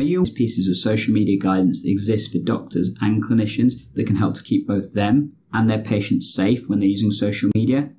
[0.00, 4.16] Are you pieces of social media guidance that exist for doctors and clinicians that can
[4.16, 7.90] help to keep both them and their patients safe when they're using social media?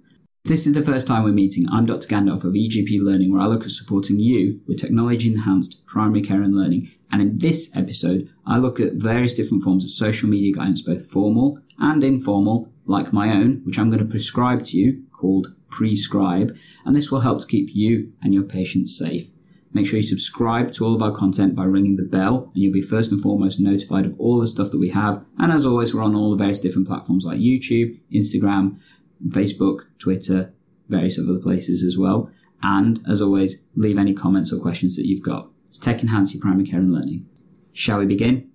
[0.43, 2.07] This is the first time we're meeting, I'm Dr.
[2.07, 6.41] Gandalf of EGP Learning, where I look at supporting you with technology enhanced primary care
[6.41, 6.89] and learning.
[7.11, 11.07] And in this episode, I look at various different forms of social media guidance, both
[11.07, 16.57] formal and informal, like my own, which I'm going to prescribe to you, called pre-SCRIBE,
[16.83, 19.27] and this will help to keep you and your patients safe.
[19.73, 22.73] Make sure you subscribe to all of our content by ringing the bell, and you'll
[22.73, 25.23] be first and foremost notified of all the stuff that we have.
[25.37, 28.81] And as always, we're on all the various different platforms like YouTube, Instagram,
[29.29, 30.53] Facebook, Twitter,
[30.89, 32.29] various other places as well.
[32.61, 35.49] And as always, leave any comments or questions that you've got.
[35.69, 37.25] It's Tech Enhance Your Primary Care and Learning.
[37.71, 38.51] Shall we begin?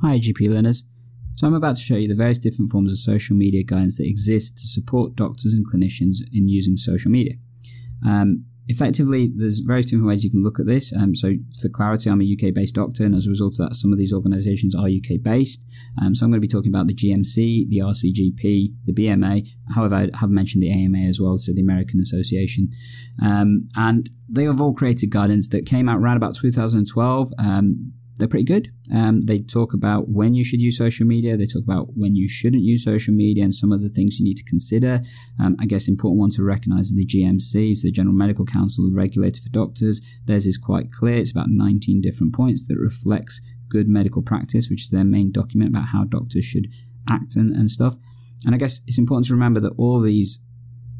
[0.00, 0.84] Hi, GP learners.
[1.36, 4.06] So I'm about to show you the various different forms of social media guidance that
[4.06, 7.34] exist to support doctors and clinicians in using social media.
[8.06, 10.92] Um, effectively, there's various different ways you can look at this.
[10.94, 13.92] Um, so for clarity, I'm a UK-based doctor, and as a result of that, some
[13.92, 15.62] of these organisations are UK-based.
[16.00, 19.46] Um, so I'm going to be talking about the GMC, the RCGP, the BMA.
[19.74, 22.70] However, I have mentioned the AMA as well, so the American Association.
[23.22, 27.92] Um, and they have all created guidance that came out around about 2012 um,
[28.22, 28.70] they're pretty good.
[28.94, 31.36] Um, they talk about when you should use social media.
[31.36, 34.24] They talk about when you shouldn't use social media and some of the things you
[34.24, 35.02] need to consider.
[35.40, 38.94] Um, I guess important one to recognize is the GMCs, the General Medical Council, the
[38.94, 40.00] regulator for doctors.
[40.26, 41.16] Theirs is quite clear.
[41.16, 45.70] It's about 19 different points that reflects good medical practice, which is their main document
[45.70, 46.68] about how doctors should
[47.10, 47.96] act and, and stuff.
[48.46, 50.38] And I guess it's important to remember that all these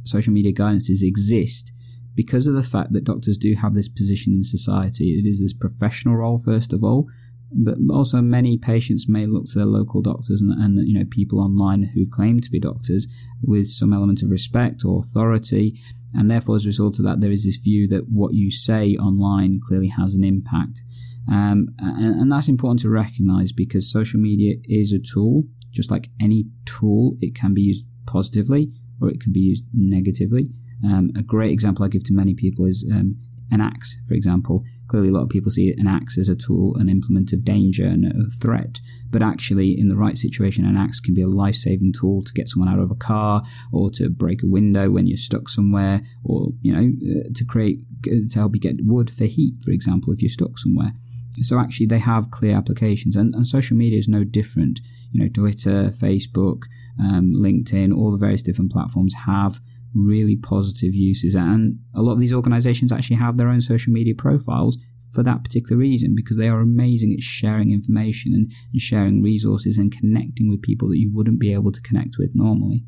[0.02, 1.72] social media guidances exist
[2.14, 5.52] because of the fact that doctors do have this position in society, it is this
[5.52, 7.06] professional role first of all,
[7.54, 11.40] but also many patients may look to their local doctors and, and, you know people
[11.40, 13.06] online who claim to be doctors
[13.42, 15.78] with some element of respect or authority,
[16.14, 18.94] and therefore as a result of that, there is this view that what you say
[18.96, 20.82] online clearly has an impact,
[21.28, 26.08] um, and, and that's important to recognise because social media is a tool, just like
[26.20, 30.48] any tool, it can be used positively or it can be used negatively.
[30.84, 33.16] Um, a great example I give to many people is um,
[33.50, 34.64] an axe, for example.
[34.88, 37.84] Clearly, a lot of people see an axe as a tool, an implement of danger
[37.84, 38.80] and of threat.
[39.10, 42.32] But actually, in the right situation, an axe can be a life saving tool to
[42.32, 46.02] get someone out of a car or to break a window when you're stuck somewhere
[46.24, 50.12] or, you know, uh, to create, to help you get wood for heat, for example,
[50.12, 50.92] if you're stuck somewhere.
[51.40, 54.80] So actually, they have clear applications, and, and social media is no different.
[55.12, 56.64] You know, Twitter, Facebook,
[57.00, 59.60] um, LinkedIn, all the various different platforms have
[59.94, 61.34] really positive uses.
[61.34, 64.78] And a lot of these organizations actually have their own social media profiles
[65.12, 69.76] for that particular reason because they are amazing at sharing information and, and sharing resources
[69.76, 72.84] and connecting with people that you wouldn't be able to connect with normally.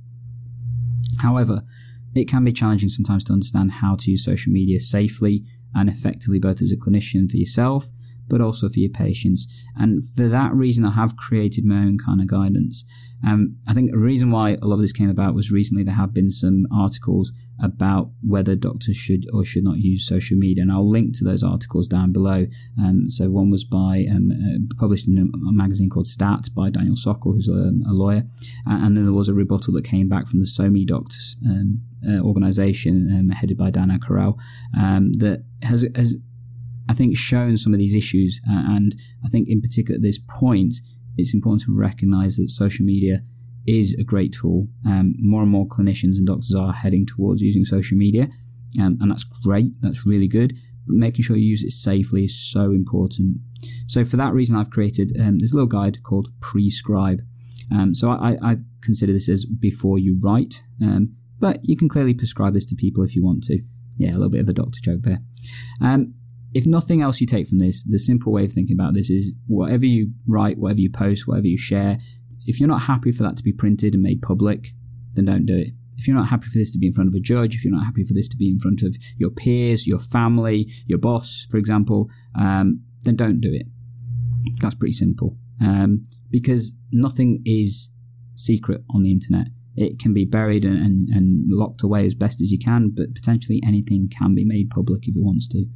[1.20, 1.62] However,
[2.14, 5.44] it can be challenging sometimes to understand how to use social media safely
[5.74, 7.88] and effectively, both as a clinician for yourself
[8.28, 9.46] but also for your patients.
[9.76, 12.84] And for that reason, I have created my own kind of guidance.
[13.26, 15.94] Um, I think a reason why a lot of this came about was recently there
[15.94, 20.72] have been some articles about whether doctors should or should not use social media, and
[20.72, 22.46] I'll link to those articles down below.
[22.78, 26.96] Um, so one was by um, uh, published in a, magazine called STAT by Daniel
[26.96, 28.24] Sokol, who's a, a lawyer,
[28.66, 32.18] and then there was a rebuttal that came back from the SoMe Doctors um, uh,
[32.20, 34.38] organization um, headed by Dana Corriel
[34.76, 36.18] um, that has has
[36.88, 38.40] I think, shown some of these issues.
[38.48, 40.74] Uh, and I think, in particular, at this point,
[41.16, 43.22] it's important to recognize that social media
[43.66, 44.68] is a great tool.
[44.86, 48.28] Um, more and more clinicians and doctors are heading towards using social media,
[48.80, 49.72] um, and that's great.
[49.80, 50.54] That's really good.
[50.86, 53.38] But making sure you use it safely is so important.
[53.86, 57.20] So, for that reason, I've created um, this little guide called pre-SCRIBE.
[57.72, 62.12] Um, so, I, I, consider this as before you write, um, but you can clearly
[62.12, 63.60] prescribe this to people if you want to.
[63.96, 65.20] Yeah, a little bit of a doctor joke there.
[66.54, 69.34] If nothing else you take from this, the simple way of thinking about this is
[69.48, 71.98] whatever you write, whatever you post, whatever you share,
[72.46, 74.68] if you're not happy for that to be printed and made public,
[75.14, 75.72] then don't do it.
[75.96, 77.74] If you're not happy for this to be in front of a judge, if you're
[77.74, 81.46] not happy for this to be in front of your peers, your family, your boss,
[81.50, 82.08] for example,
[82.38, 83.66] um, then don't do it.
[84.60, 85.36] That's pretty simple.
[85.60, 87.90] Um, because nothing is
[88.34, 89.46] secret on the internet.
[89.76, 93.14] It can be buried and, and, and locked away as best as you can, but
[93.14, 95.66] potentially anything can be made public if it wants to.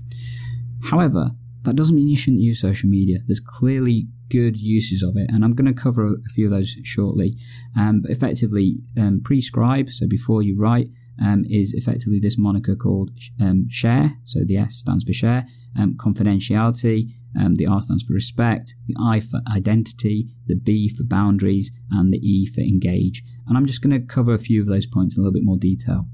[0.84, 1.32] However,
[1.64, 3.18] that doesn't mean you shouldn't use social media.
[3.26, 6.76] There's clearly good uses of it, and I'm going to cover a few of those
[6.84, 7.36] shortly.
[7.76, 10.88] Um, but effectively, um, prescribe, so before you write,
[11.20, 13.10] um, is effectively this moniker called
[13.40, 14.18] um, share.
[14.24, 15.46] So the S stands for share.
[15.78, 21.04] Um, confidentiality, Um, the R stands for respect, the I for identity, the B for
[21.04, 23.22] boundaries, and the E for engage.
[23.46, 25.44] And I'm just going to cover a few of those points in a little bit
[25.44, 26.08] more detail.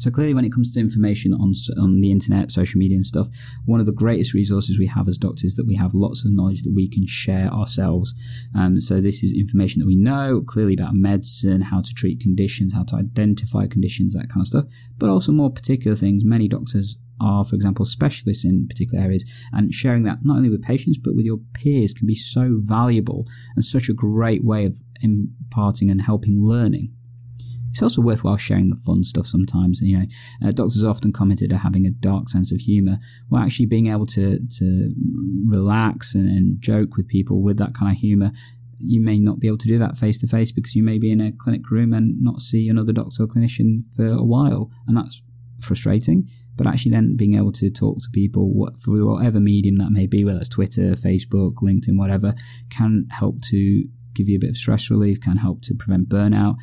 [0.00, 3.28] So clearly, when it comes to information on on the internet, social media, and stuff,
[3.66, 6.62] one of the greatest resources we have as doctors that we have lots of knowledge
[6.62, 8.14] that we can share ourselves.
[8.54, 12.72] Um, so this is information that we know clearly about medicine, how to treat conditions,
[12.72, 14.64] how to identify conditions, that kind of stuff.
[14.96, 16.24] But also more particular things.
[16.24, 20.62] Many doctors are, for example, specialists in particular areas, and sharing that not only with
[20.62, 24.80] patients but with your peers can be so valuable and such a great way of
[25.02, 26.94] imparting and helping learning
[27.80, 29.80] it's also worthwhile sharing the fun stuff sometimes.
[29.80, 30.06] You know,
[30.46, 32.98] uh, doctors often commented on having a dark sense of humor.
[33.30, 34.94] Well, actually being able to to
[35.46, 38.32] relax and, and joke with people with that kind of humor
[38.82, 41.10] you may not be able to do that face to face because you may be
[41.10, 44.96] in a clinic room and not see another doctor or clinician for a while, and
[44.96, 45.22] that's
[45.60, 46.26] frustrating.
[46.56, 50.24] But actually, then being able to talk to people through whatever medium that may be,
[50.24, 52.34] whether it's Twitter, Facebook, LinkedIn, whatever,
[52.70, 53.84] can help to
[54.14, 56.56] give you a bit of stress relief, can help to prevent burnout,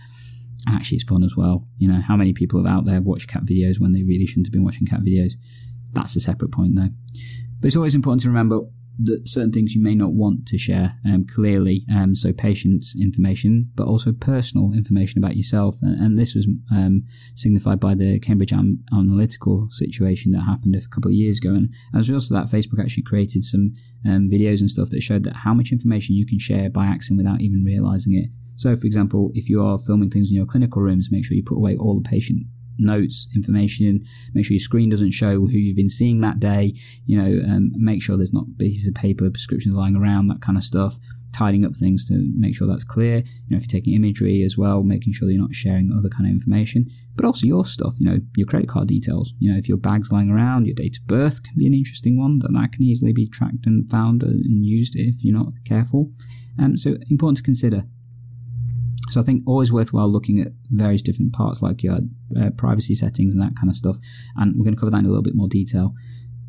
[0.67, 1.67] actually, it's fun as well.
[1.77, 4.47] You know, how many people have out there watched cat videos when they really shouldn't
[4.47, 5.33] have been watching cat videos?
[5.93, 6.89] That's a separate point, though.
[7.59, 8.61] But it's always important to remember
[8.99, 11.85] that certain things you may not want to share um, clearly.
[11.93, 15.75] Um, so patients' information, but also personal information about yourself.
[15.81, 17.03] And, and this was um,
[17.35, 21.51] signified by the Cambridge Analytica situation that happened a couple of years ago.
[21.51, 23.73] And as a result of that, Facebook actually created some
[24.05, 27.23] um, videos and stuff that showed that how much information you can share by accident
[27.23, 28.29] without even realizing it.
[28.57, 31.43] So, for example, if you are filming things in your clinical rooms, make sure you
[31.43, 32.47] put away all the patient
[32.79, 34.05] notes, information.
[34.33, 36.73] Make sure your screen doesn't show who you've been seeing that day.
[37.05, 40.57] You know, um, make sure there's not pieces of paper, prescriptions lying around, that kind
[40.57, 40.97] of stuff.
[41.35, 43.17] Tidying up things to make sure that's clear.
[43.17, 46.25] You know, if you're taking imagery as well, making sure you're not sharing other kind
[46.25, 46.87] of information.
[47.15, 47.95] But also your stuff.
[47.99, 49.33] You know, your credit card details.
[49.37, 52.17] You know, if your bag's lying around, your date of birth can be an interesting
[52.17, 56.11] one that that can easily be tracked and found and used if you're not careful.
[56.57, 57.83] Um, so important to consider.
[59.17, 62.01] So I think always worthwhile looking at various different parts like your
[62.39, 63.97] uh, privacy settings and that kind of stuff.
[64.35, 65.95] And we're going to cover that in a little bit more detail.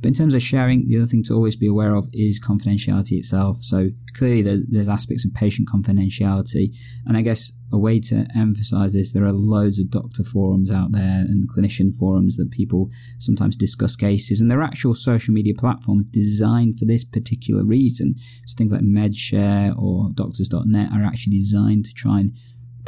[0.02, 3.12] But in terms of sharing, the other thing to always be aware of is confidentiality
[3.12, 3.62] itself.
[3.62, 6.76] So clearly there's aspects of patient confidentiality.
[7.06, 10.92] And I guess a way to emphasize this, there are loads of doctor forums out
[10.92, 15.54] there and clinician forums that people sometimes discuss cases and there are actual social media
[15.56, 18.14] platforms designed for this particular reason.
[18.46, 22.32] So things like Medshr or doctors.net are actually designed to try and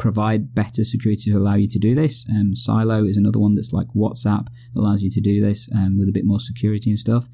[0.01, 2.25] provide better security to allow you to do this.
[2.27, 5.99] Um, Siilo is another one that's like WhatsApp that allows you to do this um,
[5.99, 7.27] with a bit more security and stuff.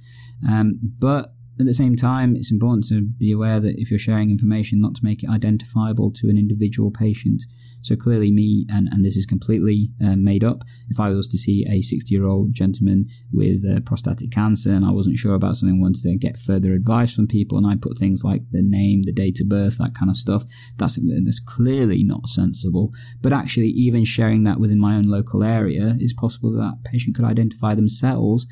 [0.46, 4.30] Um, but at the same time, it's important to be aware that if you're sharing
[4.30, 7.44] information, not to make it identifiable to an individual patient.
[7.88, 11.38] So clearly, me, and, and this is completely uh, made up, if I was to
[11.38, 15.56] see a 60 year old gentleman with uh, prostatic cancer and I wasn't sure about
[15.56, 19.04] something, wanted to get further advice from people, and I put things like the name,
[19.04, 20.44] the date of birth, that kind of stuff,
[20.78, 22.92] that's, that's clearly not sensible.
[23.22, 27.16] But actually, even sharing that within my own local area is possible that that patient
[27.16, 28.48] could identify themselves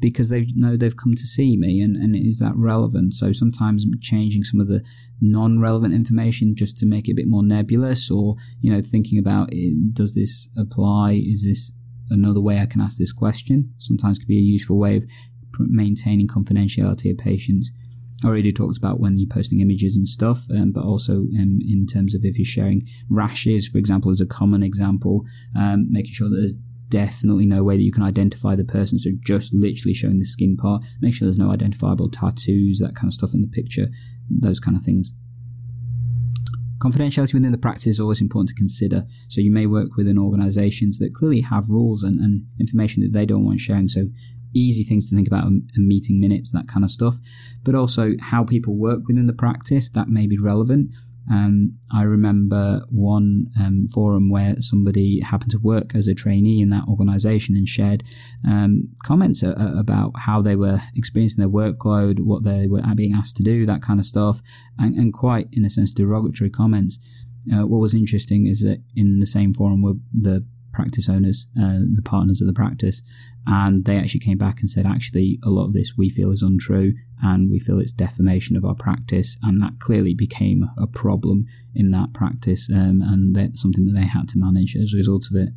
[0.00, 3.14] because they know they've come to see me and, and is that relevant?
[3.14, 4.84] So sometimes changing some of the
[5.20, 9.48] non-relevant information just to make it a bit more nebulous or, you know, thinking about
[9.52, 11.22] it, does this apply?
[11.24, 11.72] Is this
[12.10, 13.72] another way I can ask this question?
[13.78, 15.06] Sometimes could be a useful way of
[15.58, 17.72] maintaining confidentiality of patients.
[18.22, 21.86] I already talked about when you're posting images and stuff, um, but also um, in
[21.86, 25.24] terms of if you're sharing rashes, for example, as a common example,
[25.56, 26.54] um, making sure that there's
[26.94, 29.00] definitely no way that you can identify the person.
[29.00, 30.84] So just literally showing the skin part.
[31.00, 33.88] Make sure there's no identifiable tattoos, that kind of stuff in the picture,
[34.30, 35.12] those kind of things.
[36.78, 39.06] Confidentiality within the practice is always important to consider.
[39.26, 43.26] So you may work within organizations that clearly have rules and, and information that they
[43.26, 43.88] don't want sharing.
[43.88, 44.06] So
[44.54, 47.16] easy things to think about and meeting minutes, that kind of stuff.
[47.64, 50.90] But also how people work within the practice, that may be relevant.
[51.30, 56.70] Um, I remember one um, forum where somebody happened to work as a trainee in
[56.70, 58.02] that organization and shared
[58.46, 63.36] um, comments a, about how they were experiencing their workload, what they were being asked
[63.38, 64.40] to do, that kind of stuff,
[64.78, 66.98] and, and quite, in a sense, derogatory comments.
[67.52, 71.78] Uh, what was interesting is that in the same forum were the practice owners, uh,
[71.94, 73.00] the partners of the practice,
[73.46, 76.42] and they actually came back and said, actually, a lot of this we feel is
[76.42, 81.46] untrue, and we feel it's defamation of our practice, and that clearly became a problem
[81.74, 85.26] in that practice, um, and that's something that they had to manage as a result
[85.30, 85.50] of it.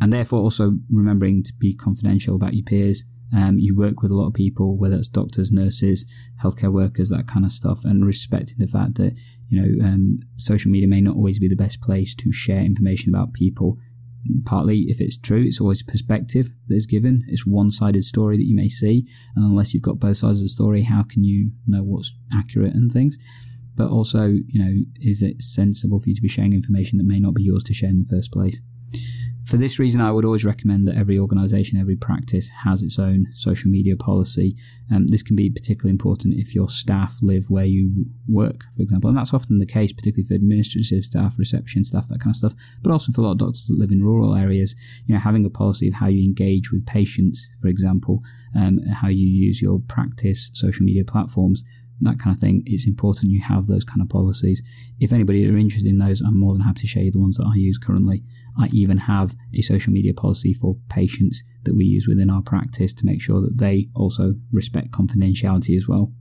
[0.00, 3.04] And therefore, also remembering to be confidential about your peers.
[3.36, 6.06] Um, you work with a lot of people, whether it's doctors, nurses,
[6.42, 9.14] healthcare workers, that kind of stuff, and respecting the fact that
[9.48, 13.14] you know um, social media may not always be the best place to share information
[13.14, 13.78] about people
[14.44, 17.22] partly if it's true, it's always perspective that is given.
[17.28, 19.06] It's one sided story that you may see.
[19.34, 22.74] And unless you've got both sides of the story, how can you know what's accurate
[22.74, 23.18] and things?
[23.76, 27.20] But also, you know, is it sensible for you to be sharing information that may
[27.20, 28.60] not be yours to share in the first place?
[29.48, 33.28] For this reason, I would always recommend that every organization, every practice has its own
[33.32, 34.54] social media policy.
[34.92, 39.08] Um, this can be particularly important if your staff live where you work, for example.
[39.08, 42.54] And that's often the case, particularly for administrative staff, reception staff, that kind of stuff,
[42.82, 44.76] but also for a lot of doctors that live in rural areas.
[45.06, 48.20] You know, having a policy of how you engage with patients, for example,
[48.54, 51.64] um, how you use your practice social media platforms
[52.00, 54.62] that kind of thing, it's important you have those kind of policies.
[55.00, 57.38] If anybody are interested in those, I'm more than happy to show you the ones
[57.38, 58.22] that I use currently.
[58.58, 62.92] I even have a social media policy for patients that we use within our practice
[62.94, 66.12] to make sure that they also respect confidentiality as well.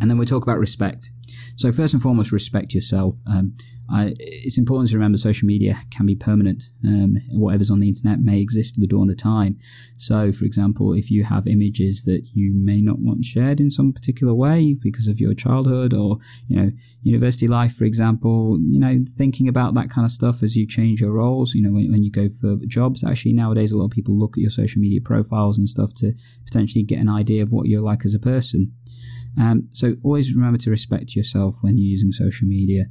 [0.00, 1.10] And then we talk about respect.
[1.56, 3.16] So first and foremost, respect yourself.
[3.26, 3.52] Um,
[3.92, 6.64] I, it's important to remember social media can be permanent.
[6.86, 9.58] Um, whatever's on the internet may exist for the dawn of time.
[9.96, 13.92] So, for example, if you have images that you may not want shared in some
[13.92, 16.70] particular way because of your childhood or, you know,
[17.02, 21.00] university life, for example, you know, thinking about that kind of stuff as you change
[21.00, 23.90] your roles, you know, when, when you go for jobs, actually nowadays a lot of
[23.90, 26.12] people look at your social media profiles and stuff to
[26.44, 28.72] potentially get an idea of what you're like as a person.
[29.38, 32.86] Um, so always remember to respect yourself when you're using social media.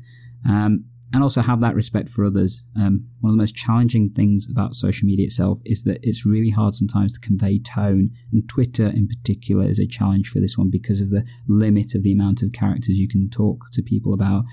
[0.47, 2.63] Um, and also have that respect for others.
[2.75, 6.51] Um, one of the most challenging things about social media itself is that it's really
[6.51, 10.69] hard sometimes to convey tone, and Twitter in particular is a challenge for this one
[10.69, 14.45] because of the limit of the amount of characters you can talk to people about.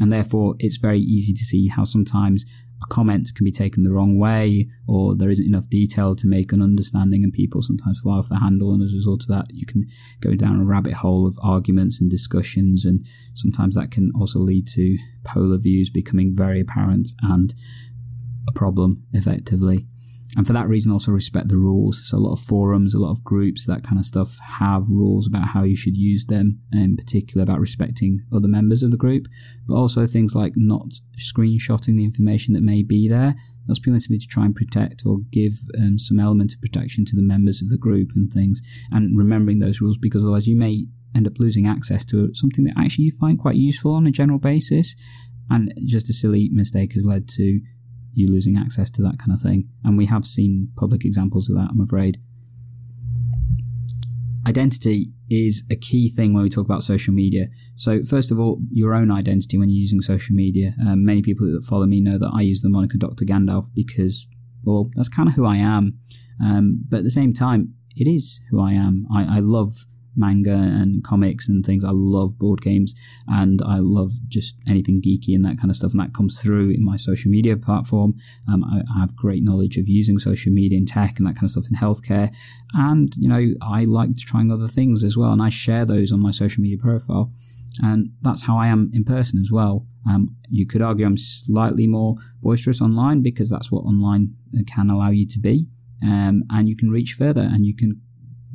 [0.00, 2.44] And therefore, it's very easy to see how sometimes
[2.82, 6.52] a comment can be taken the wrong way or there isn't enough detail to make
[6.52, 9.46] an understanding and people sometimes fly off the handle and as a result of that
[9.50, 9.86] you can
[10.20, 14.66] go down a rabbit hole of arguments and discussions and sometimes that can also lead
[14.66, 17.54] to polar views becoming very apparent and
[18.48, 19.86] a problem effectively
[20.36, 22.08] and for that reason also respect the rules.
[22.08, 25.26] So a lot of forums a lot of groups that kind of stuff have rules
[25.26, 28.96] about how you should use them and in particular about respecting other members of the
[28.96, 29.26] group.
[29.66, 30.86] But also things like not
[31.18, 33.34] screenshotting the information that may be there.
[33.66, 37.22] That's purely to try and protect or give um, some element of protection to the
[37.22, 41.26] members of the group and things and remembering those rules because otherwise you may end
[41.26, 44.94] up losing access to something that actually you find quite useful on a general basis.
[45.48, 47.60] And just a silly mistake has led to
[48.12, 49.68] you losing access to that kind of thing.
[49.84, 52.18] And we have seen public examples of that, I'm afraid.
[54.46, 57.46] Identity is a key thing when we talk about social media.
[57.74, 60.74] So, first of all, your own identity when you're using social media.
[60.80, 63.24] Um, many people that follow me know that I use the moniker Dr.
[63.24, 64.28] Gandalf because,
[64.64, 65.98] well, that's kind of who I am.
[66.42, 69.06] Um, but at the same time, it is who I am.
[69.14, 69.84] I, I love
[70.16, 71.84] manga and comics and things.
[71.84, 72.94] I love board games
[73.26, 75.92] and I love just anything geeky and that kind of stuff.
[75.92, 78.14] And that comes through in my social media platform.
[78.50, 81.44] Um, I, I, have great knowledge of using social media and tech and that kind
[81.44, 82.34] of stuff in healthcare.
[82.74, 85.32] And, you know, I like trying other things as well.
[85.32, 87.32] And I share those on my social media profile.
[87.82, 89.86] And that's how I am in person as well.
[90.08, 94.34] Um, you could argue I'm slightly more boisterous online because that's what online
[94.66, 95.66] can allow you to be.
[96.02, 98.00] Um, and you can reach further and you can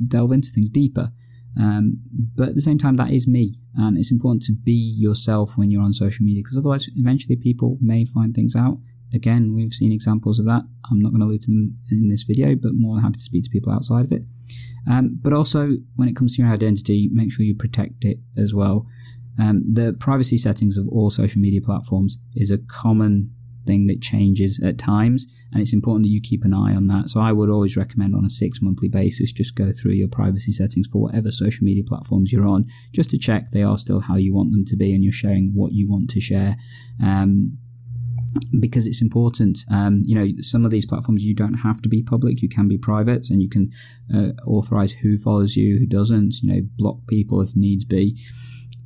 [0.06, 1.12] delve into things deeper.
[1.58, 2.02] Um,
[2.34, 5.70] but at the same time, that is me, and it's important to be yourself when
[5.70, 8.78] you're on social media because otherwise, eventually, people may find things out.
[9.14, 10.64] Again, we've seen examples of that.
[10.90, 13.20] I'm not going to allude to them in this video, but more than happy to
[13.20, 14.22] speak to people outside of it.
[14.88, 18.54] Um, but also, when it comes to your identity, make sure you protect it as
[18.54, 18.86] well.
[19.38, 23.32] Um, the privacy settings of all social media platforms is a common
[23.66, 27.08] thing that changes at times, and it's important that you keep an eye on that.
[27.08, 30.52] So I would always recommend on a six monthly basis just go through your privacy
[30.52, 34.16] settings for whatever social media platforms you're on, just to check they are still how
[34.16, 36.56] you want them to be and you're sharing what you want to share.
[37.02, 37.58] Um,
[38.60, 39.58] because it's important.
[39.70, 42.68] Um, you know, some of these platforms you don't have to be public; you can
[42.68, 43.70] be private, and you can
[44.14, 46.42] uh, authorize who follows you, who doesn't.
[46.42, 48.18] You know, block people if needs be.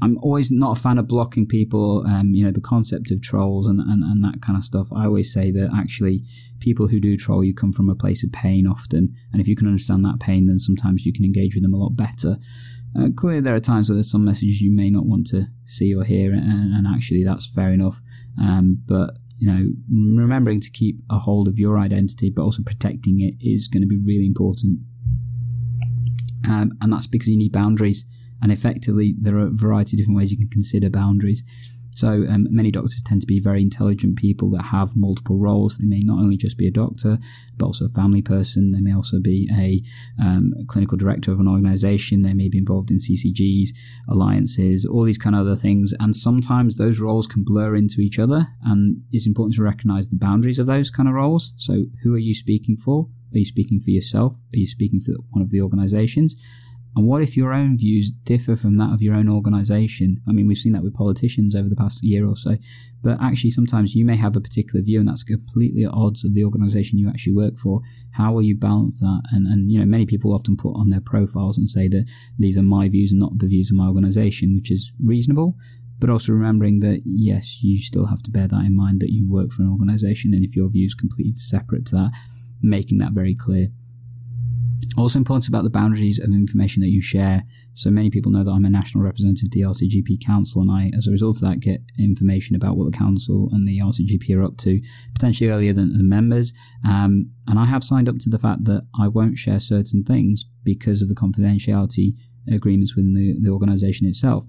[0.02, 2.04] I'm always not a fan of blocking people.
[2.06, 4.88] Um, you know, the concept of trolls and, and, and that kind of stuff.
[4.94, 6.22] I always say that actually
[6.60, 9.14] people who do troll you come from a place of pain often.
[9.32, 11.78] And if you can understand that pain, then sometimes you can engage with them a
[11.78, 12.38] lot better.
[12.98, 15.94] Uh, clearly, there are times where there's some messages you may not want to see
[15.94, 18.00] or hear, and, and actually that's fair enough.
[18.40, 23.20] Um, but you know, remembering to keep a hold of your identity, but also protecting
[23.20, 24.80] it is going to be really important.
[26.48, 28.04] Um, and that's because you need boundaries.
[28.42, 31.42] And effectively, there are a variety of different ways you can consider boundaries.
[31.92, 35.76] So um, many doctors tend to be very intelligent people that have multiple roles.
[35.76, 37.18] They may not only just be a doctor,
[37.58, 38.72] but also a family person.
[38.72, 39.82] They may also be a,
[40.22, 42.22] um, a clinical director of an organization.
[42.22, 43.70] They may be involved in CCGs,
[44.08, 45.92] alliances, all these kind of other things.
[45.98, 48.48] And sometimes those roles can blur into each other.
[48.62, 51.52] And it's important to recognize the boundaries of those kind of roles.
[51.56, 53.08] So who are you speaking for?
[53.32, 54.38] Are you speaking for yourself?
[54.54, 56.36] Are you speaking for one of the organizations?
[56.96, 60.20] And what if your own views differ from that of your own organization?
[60.28, 62.56] I mean, we've seen that with politicians over the past year or so,
[63.00, 66.34] but actually sometimes you may have a particular view and that's completely at odds of
[66.34, 67.80] the organization you actually work for.
[68.14, 69.22] How will you balance that?
[69.30, 72.58] And, and, you know, many people often put on their profiles and say that these
[72.58, 75.54] are my views and not the views of my organization, which is reasonable.
[76.00, 79.30] But also remembering that, yes, you still have to bear that in mind that you
[79.30, 80.34] work for an organization.
[80.34, 82.12] And if your view is completely separate to that,
[82.62, 83.68] making that very clear.
[85.00, 87.44] Also important about the boundaries of information that you share.
[87.72, 90.90] So many people know that I'm a national representative of the RCGP Council, and I,
[90.94, 94.44] as a result of that, get information about what the council and the RCGP are
[94.44, 94.78] up to,
[95.14, 96.52] potentially earlier than the members.
[96.86, 100.44] Um, and I have signed up to the fact that I won't share certain things
[100.64, 102.12] because of the confidentiality
[102.46, 104.48] agreements within the, the organisation itself.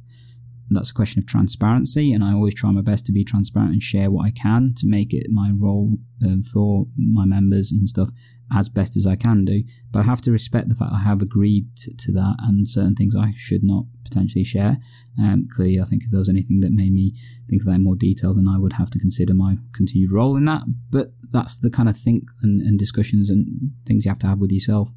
[0.70, 3.82] That's a question of transparency, and I always try my best to be transparent and
[3.82, 8.10] share what I can to make it my role uh, for my members and stuff
[8.54, 9.64] as best as I can do.
[9.92, 13.16] But I have to respect the fact I have agreed to, that, and certain things
[13.16, 14.78] I should not potentially share.
[15.20, 17.14] Um, clearly, I think if there was anything that made me
[17.50, 20.36] think of that in more detail, then I would have to consider my continued role
[20.36, 20.64] in that.
[20.90, 24.40] But that's the kind of think and, and discussions and things you have to have
[24.40, 24.92] with yourself.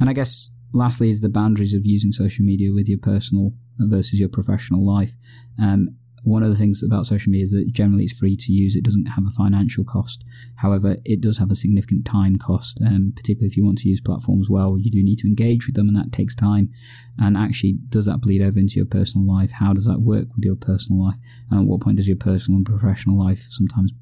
[0.00, 4.18] And I guess lastly is the boundaries of using social media with your personal versus
[4.18, 5.12] your professional life.
[5.60, 8.76] Um, one of the things about social media is that generally it's free to use.
[8.76, 10.24] It doesn't have a financial cost.
[10.56, 14.00] However, it does have a significant time cost, um, particularly if you want to use
[14.00, 14.76] platforms well.
[14.78, 16.70] You do need to engage with them, and that takes time.
[17.18, 19.52] And actually, does that bleed over into your personal life?
[19.52, 21.18] How does that work with your personal life?
[21.50, 23.92] And at what point does your personal and professional life sometimes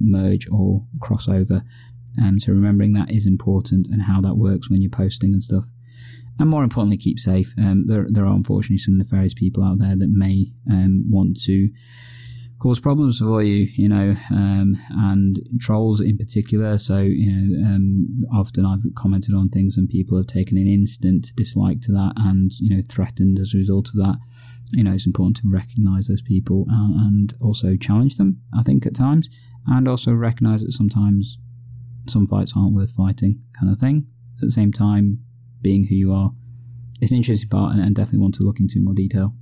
[0.00, 1.64] merge or cross over?
[2.20, 5.66] Um, so remembering that is important and how that works when you're posting and stuff
[6.38, 7.52] and more importantly, keep safe.
[7.58, 11.70] Um, there, there are unfortunately some nefarious people out there that may um, want to
[12.58, 16.76] cause problems for you, you know, um, and trolls in particular.
[16.78, 21.28] So, you know, um, often I've commented on things and people have taken an instant
[21.36, 24.18] dislike to that and, you know, threatened as a result of that.
[24.72, 28.94] You know, it's important to recognize those people and, also challenge them, I think, at
[28.94, 29.28] times,
[29.66, 31.38] and also recognize that sometimes
[32.06, 34.06] some fights aren't worth fighting, kind of thing.
[34.36, 35.20] At the same time,
[35.62, 36.32] being who you are.
[37.00, 39.34] It's an interesting part and, and definitely want to look into more detail.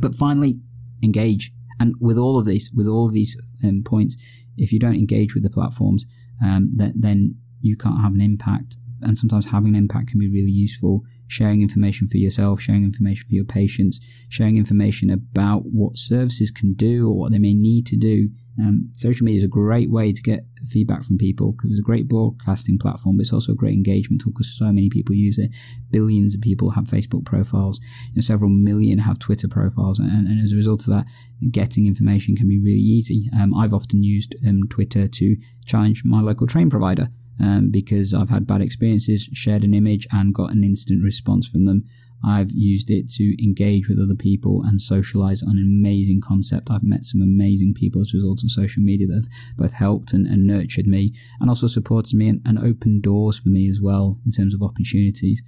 [0.00, 0.60] But finally,
[1.02, 1.52] engage.
[1.80, 4.16] And with all of these, with all of these um, points,
[4.56, 6.06] if you don't engage with the platforms,
[6.44, 8.76] um, then you can't have an impact.
[9.00, 11.02] And sometimes having an impact can be really useful.
[11.28, 16.72] Sharing information for yourself, sharing information for your patients, sharing information about what services can
[16.72, 20.12] do or what they may need to do um, social media is a great way
[20.12, 23.56] to get feedback from people because it's a great broadcasting platform, but it's also a
[23.56, 25.50] great engagement tool because so many people use it.
[25.90, 30.42] Billions of people have Facebook profiles, you know, several million have Twitter profiles, and, and,
[30.42, 31.06] as a result of that,
[31.50, 33.30] getting information can be really easy.
[33.38, 37.08] Um, I've often used um, Twitter to challenge my local train provider.
[37.40, 41.66] Um, because I've had bad experiences, shared an image and got an instant response from
[41.66, 41.84] them.
[42.24, 46.70] I've used it to engage with other people and socialize on an amazing concept.
[46.70, 50.12] I've met some amazing people as a result of social media that have both helped
[50.12, 53.80] and, and nurtured me and also supported me and, and opened doors for me as
[53.80, 55.42] well in terms of opportunities.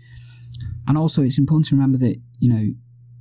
[0.86, 2.72] And also, it's important to remember that, you know,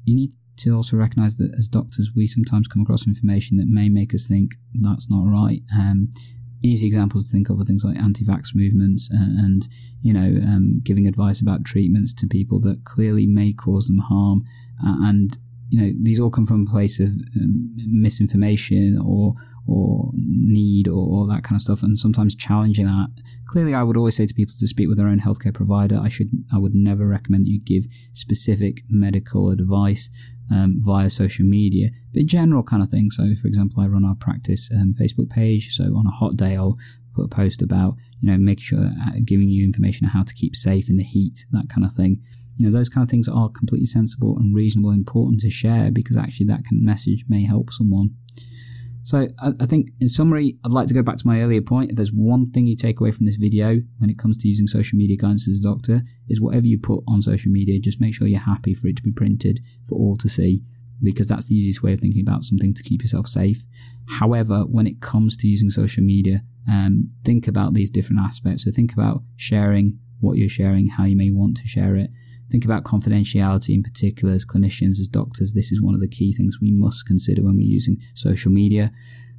[0.06, 3.90] you need to also recognize that as doctors, we sometimes come across information that may
[3.90, 5.62] make us think that's not right.
[5.74, 6.10] Um,
[6.64, 9.68] easy examples to think of are things like anti-vax movements and, and
[10.02, 14.44] you know um, giving advice about treatments to people that clearly may cause them harm.
[14.86, 15.38] Uh, and
[15.70, 19.34] you know these all come from a place of um, misinformation or
[19.68, 23.10] or need or, or, that kind of stuff and sometimes challenging that.
[23.46, 26.00] Clearly i would always say to people to speak with their own healthcare provider.
[26.00, 30.10] I should i would never recommend that you give specific medical advice
[30.52, 33.10] um, via social media, but general kind of thing.
[33.12, 35.70] So, for example, I run our practice um, Facebook page.
[35.72, 36.78] So, on a hot day, I'll
[37.16, 40.34] put a post about you know make sure uh, giving you information on how to
[40.34, 42.22] keep safe in the heat, that kind of thing.
[42.58, 45.92] You know, those kind of things are completely sensible and reasonable, and important to share
[45.92, 48.16] because actually that of message may help someone.
[49.10, 51.90] So I, I, think in summary, I'd like to go back to my earlier point.
[51.90, 54.68] If there's one thing you take away from this video when it comes to using
[54.68, 58.14] social media guidance as a doctor, is whatever you put on social media, just make
[58.14, 60.62] sure you're happy for it to be printed for all to see,
[61.02, 63.66] because that's the easiest way of thinking about something to keep yourself safe.
[64.20, 68.66] However, when it comes to using social media, um, think about these different aspects.
[68.66, 72.12] So think about sharing what you're sharing, how you may want to share it.
[72.52, 75.54] Think about confidentiality in particular as clinicians, as doctors.
[75.54, 78.92] This is one of the key things we must consider when we're using social media.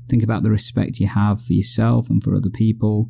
[0.09, 3.09] Think about the respect you have for yourself and for other people,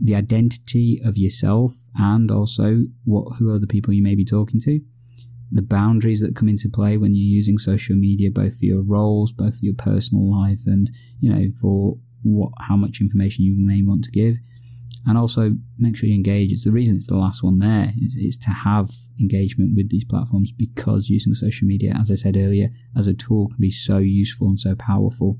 [0.00, 4.60] the identity of yourself, and also what who are the people you may be talking
[4.60, 4.80] to.
[5.52, 9.32] The boundaries that come into play when you're using social media, both for your roles,
[9.32, 13.82] both for your personal life, and you know for what how much information you may
[13.82, 14.36] want to give
[15.06, 16.52] and also make sure you engage.
[16.52, 18.86] It's the reason it's the last one there is, is to have
[19.18, 23.48] engagement with these platforms because using social media, as I said earlier, as a tool
[23.48, 25.38] can be so useful and so powerful.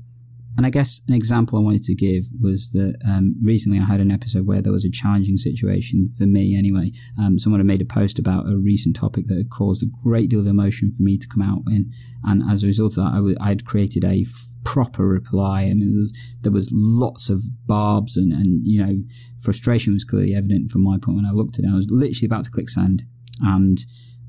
[0.57, 4.01] And I guess an example I wanted to give was that um, recently I had
[4.01, 6.91] an episode where there was a challenging situation for me anyway.
[7.17, 10.29] Um, someone had made a post about a recent topic that had caused a great
[10.29, 11.91] deal of emotion for me to come out in.
[12.23, 15.61] And as a result of that, I, w- I had created a f- proper reply.
[15.61, 19.03] I mean, there was, there was lots of barbs and, and, you know,
[19.39, 21.71] frustration was clearly evident from my point when I looked at it.
[21.71, 23.03] I was literally about to click send
[23.41, 23.79] and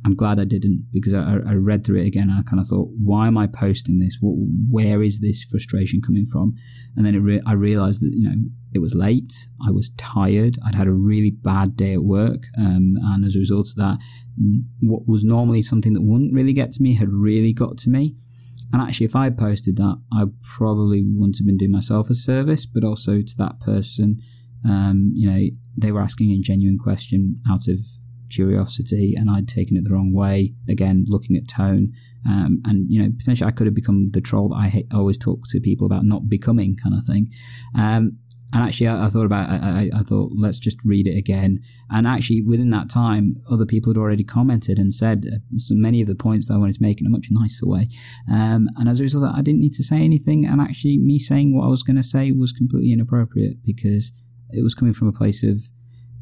[0.05, 2.67] I'm glad I didn't because I, I read through it again and I kind of
[2.67, 4.19] thought, why am I posting this?
[4.21, 6.55] Where is this frustration coming from?
[6.97, 8.35] And then re- I realized that, you know,
[8.75, 9.33] it was late.
[9.65, 10.59] I was tired.
[10.67, 12.45] I'd had a really bad day at work.
[12.59, 13.99] Um, and as a result of that,
[14.81, 18.17] what was normally something that wouldn't really get to me had really got to me.
[18.73, 20.25] And actually, if I had posted that, I
[20.57, 24.21] probably wouldn't have been doing myself a service, but also to that person.
[24.65, 25.43] Um, you know,
[25.77, 27.79] they were asking a genuine question out of
[28.33, 30.55] curiosity and I'd taken it the wrong way.
[30.69, 31.93] Again, looking at tone.
[32.27, 35.19] Um, and, you know, potentially I could have become the troll that I ha- always
[35.19, 37.31] talk to people about not becoming kind of thing.
[37.77, 38.19] Um,
[38.53, 39.49] and actually, I, I thought about.
[39.49, 41.61] I, I, thought, let's just read it again.
[41.89, 46.03] And actually, within that time, other people had already commented and said uh, so many
[46.03, 47.89] of the points that I wanted to make in a much nicer way.
[48.31, 50.45] Um, and as a result, I didn't need to say anything.
[50.45, 54.13] And actually, me saying what I was going to say was completely inappropriate because
[54.51, 55.57] it was coming from a place of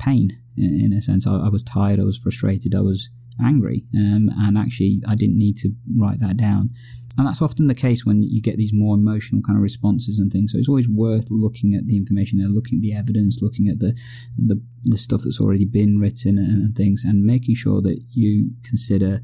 [0.00, 1.26] pain in, a sense.
[1.26, 3.10] I, I, was tired, I was frustrated, I was
[3.42, 6.70] angry, um, and actually I didn't need to write that down.
[7.18, 10.30] And that's often the case when you get these more emotional kind of responses and
[10.30, 10.52] things.
[10.52, 13.80] So it's always worth looking at the information there, looking at the evidence, looking at
[13.80, 13.98] the
[14.38, 18.52] the, the stuff that's already been written and, and things, and making sure that you
[18.64, 19.20] consider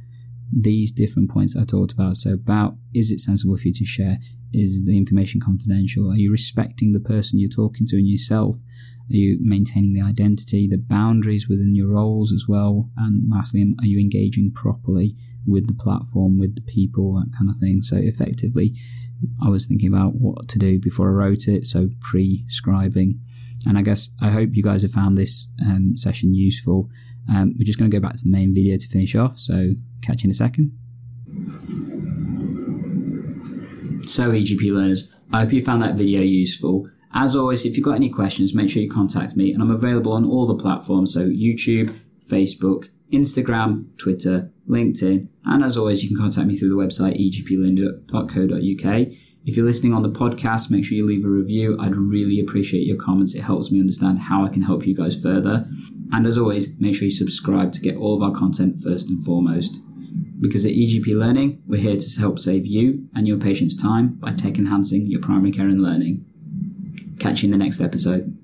[0.52, 2.16] these different points I talked about.
[2.16, 4.18] So about is it sensible for you to share?
[4.52, 6.10] Is the information confidential?
[6.10, 8.56] Are you respecting the person you're talking to and yourself?
[9.09, 12.90] Are you maintaining the identity, the boundaries within your roles as well?
[12.97, 15.14] And lastly, are you engaging properly
[15.47, 17.83] with the platform, with the people, that kind of thing?
[17.83, 18.75] So effectively,
[19.42, 23.19] I was thinking about what to do before I wrote it, so pre-scribing.
[23.66, 26.88] And I guess I hope you guys have found this um, session useful.
[27.29, 29.73] Um, we're just going to go back to the main video to finish off, so
[30.03, 30.73] catch you in a second.
[34.03, 36.88] So, EGP learners, I hope you found that video useful.
[37.14, 40.12] As always, if you've got any questions, make sure you contact me, and I'm available
[40.12, 46.19] on all the platforms so YouTube, Facebook, Instagram, Twitter, LinkedIn, and as always, you can
[46.19, 49.09] contact me through the website egplearning.co.uk.
[49.45, 51.79] If you're listening on the podcast, make sure you leave a review.
[51.81, 53.37] I'd really appreciate your comments.
[53.37, 55.69] It helps me understand how I can help you guys further.
[56.11, 59.25] And as always, make sure you subscribe to get all of our content first and
[59.25, 59.81] foremost.
[60.40, 64.33] Because at EGP Learning, we're here to help save you and your patients time by
[64.33, 66.25] tech enhancing your primary care and learning.
[67.26, 68.36] Catch you in the next episode.